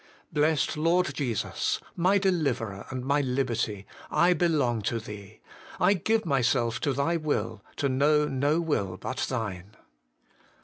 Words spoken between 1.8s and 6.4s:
my Deliverer and my Liberty, I belong to Thee. I give